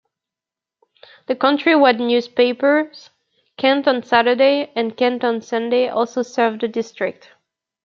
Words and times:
The 1.27 1.35
county-wide 1.35 1.99
newspapers 1.99 3.11
"Kent 3.57 3.87
on 3.87 4.01
Saturday" 4.01 4.71
and 4.75 4.97
"Kent 4.97 5.23
on 5.23 5.41
Sunday" 5.43 5.89
also 5.89 6.23
serve 6.23 6.59
the 6.59 6.67
district. 6.67 7.29